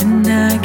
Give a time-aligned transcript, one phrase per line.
[0.00, 0.58] and I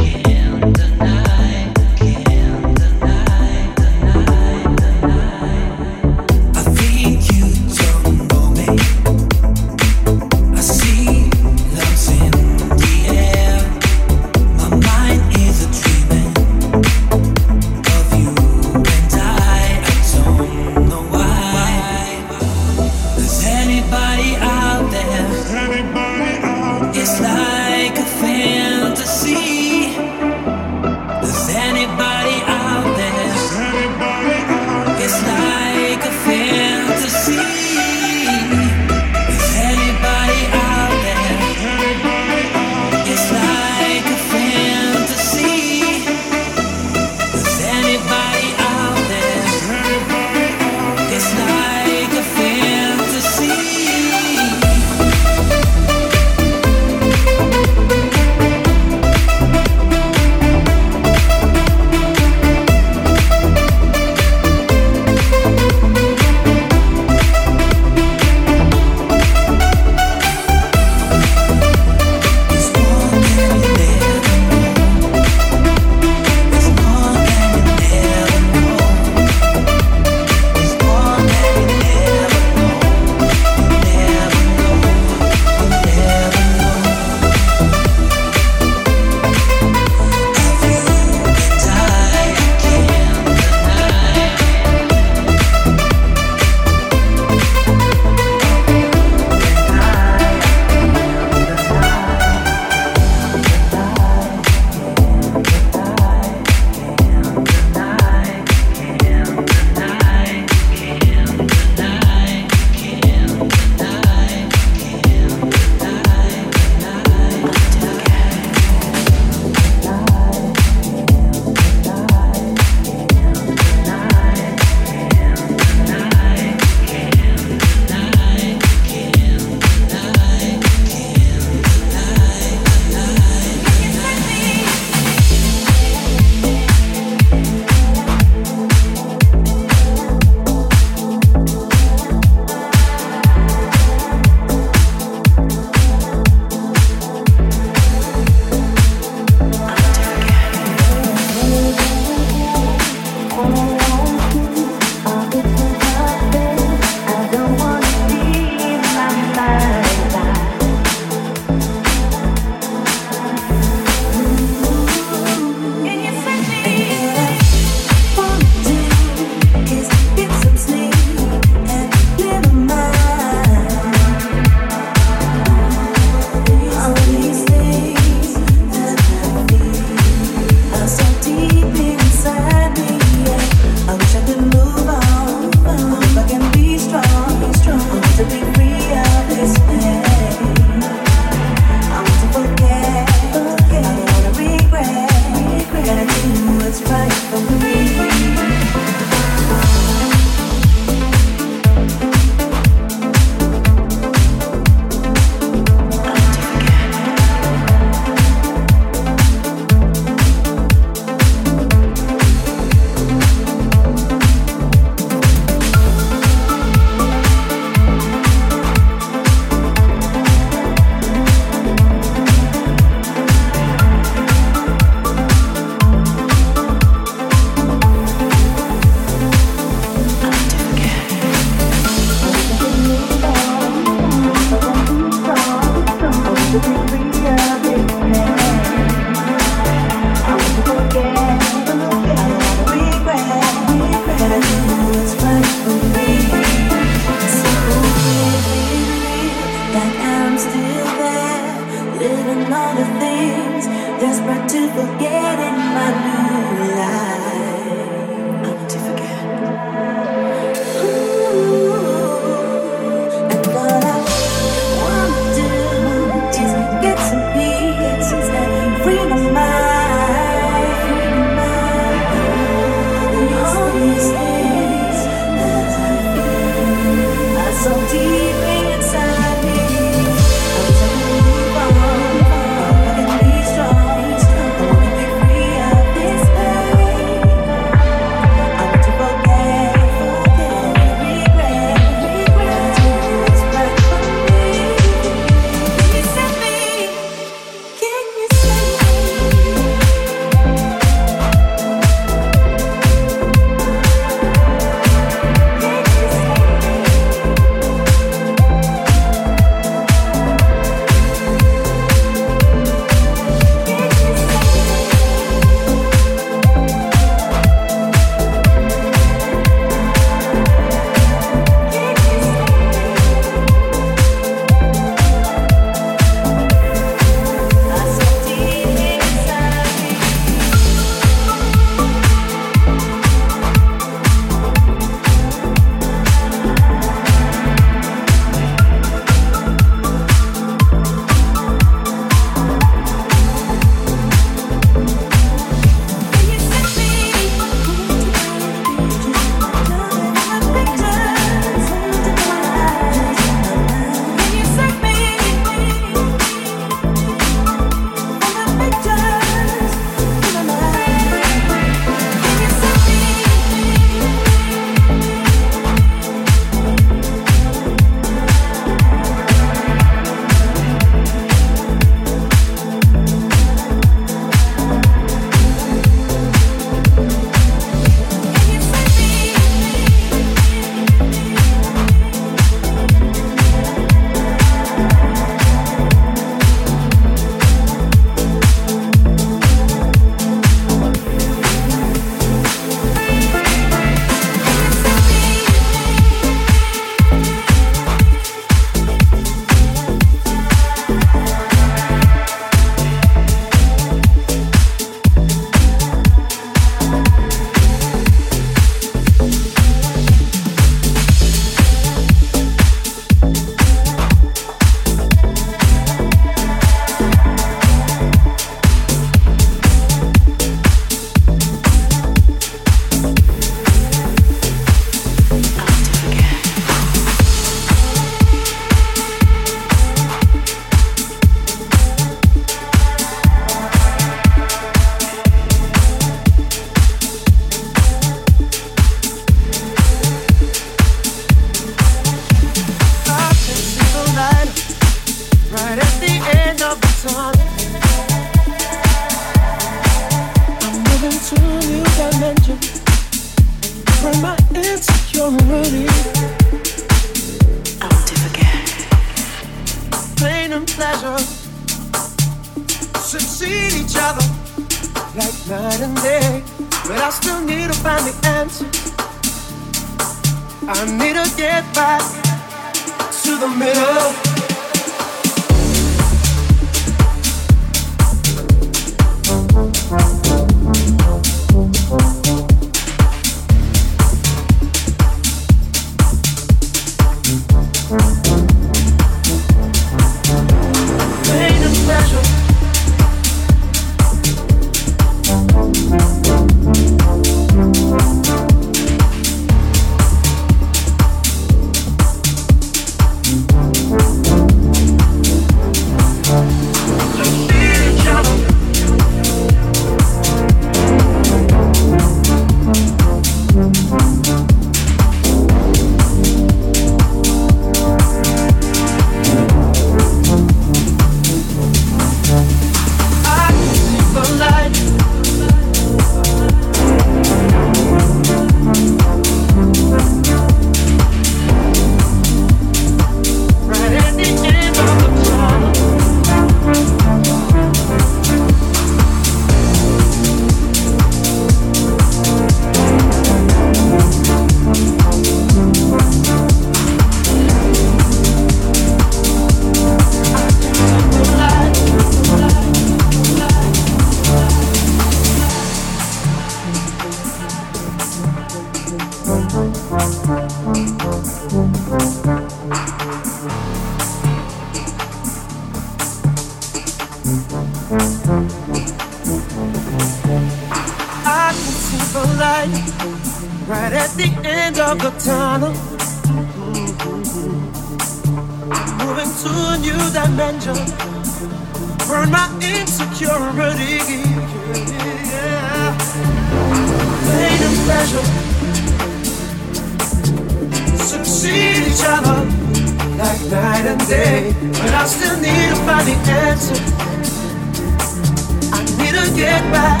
[599.44, 600.00] get back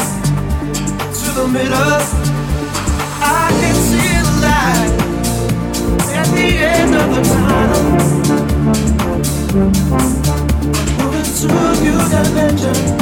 [1.20, 2.00] to the middle.
[3.20, 4.92] I can see the light
[6.18, 7.84] at the end of the tunnel.
[10.98, 12.93] Moving to a new dimension.